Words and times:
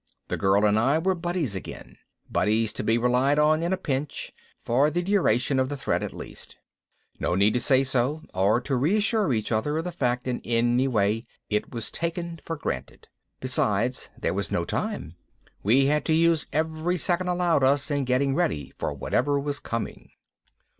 The 0.29 0.35
girl 0.35 0.65
and 0.65 0.79
I 0.79 0.97
were 0.97 1.13
buddies 1.13 1.55
again, 1.55 1.99
buddies 2.27 2.73
to 2.73 2.83
be 2.83 2.97
relied 2.97 3.37
on 3.37 3.61
in 3.61 3.71
a 3.71 3.77
pinch, 3.77 4.33
for 4.65 4.89
the 4.89 5.03
duration 5.03 5.59
of 5.59 5.69
the 5.69 5.77
threat 5.77 6.01
at 6.01 6.11
least. 6.11 6.57
No 7.19 7.35
need 7.35 7.53
to 7.53 7.59
say 7.59 7.83
so 7.83 8.23
or 8.33 8.59
to 8.61 8.75
reassure 8.75 9.31
each 9.31 9.51
other 9.51 9.77
of 9.77 9.83
the 9.83 9.91
fact 9.91 10.27
in 10.27 10.41
any 10.43 10.87
way, 10.87 11.27
it 11.51 11.71
was 11.71 11.91
taken 11.91 12.39
for 12.43 12.55
granted. 12.57 13.09
Besides, 13.41 14.09
there 14.17 14.33
was 14.33 14.49
no 14.51 14.65
time. 14.65 15.17
We 15.61 15.85
had 15.85 16.03
to 16.05 16.13
use 16.13 16.47
every 16.51 16.97
second 16.97 17.27
allowed 17.27 17.63
us 17.63 17.91
in 17.91 18.03
getting 18.03 18.33
ready 18.33 18.73
for 18.79 18.91
whatever 18.93 19.39
was 19.39 19.59
coming. 19.59 20.09